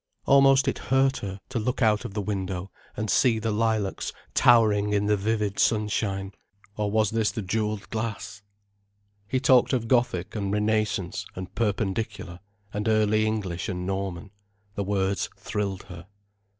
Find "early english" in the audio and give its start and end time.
12.87-13.69